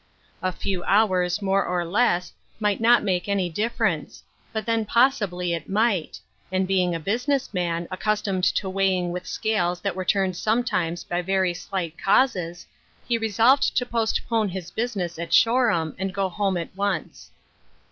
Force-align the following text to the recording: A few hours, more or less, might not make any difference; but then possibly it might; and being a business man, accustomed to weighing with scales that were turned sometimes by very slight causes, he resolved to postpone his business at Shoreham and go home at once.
A 0.41 0.51
few 0.51 0.83
hours, 0.85 1.43
more 1.43 1.63
or 1.63 1.85
less, 1.85 2.33
might 2.59 2.81
not 2.81 3.03
make 3.03 3.29
any 3.29 3.49
difference; 3.51 4.23
but 4.51 4.65
then 4.65 4.83
possibly 4.83 5.53
it 5.53 5.69
might; 5.69 6.19
and 6.51 6.67
being 6.67 6.95
a 6.95 6.99
business 6.99 7.53
man, 7.53 7.87
accustomed 7.91 8.43
to 8.45 8.67
weighing 8.67 9.11
with 9.11 9.27
scales 9.27 9.79
that 9.81 9.95
were 9.95 10.03
turned 10.03 10.35
sometimes 10.35 11.03
by 11.03 11.21
very 11.21 11.53
slight 11.53 11.99
causes, 11.99 12.65
he 13.07 13.19
resolved 13.19 13.77
to 13.77 13.85
postpone 13.85 14.49
his 14.49 14.71
business 14.71 15.19
at 15.19 15.33
Shoreham 15.35 15.95
and 15.99 16.11
go 16.11 16.29
home 16.29 16.57
at 16.57 16.75
once. 16.75 17.29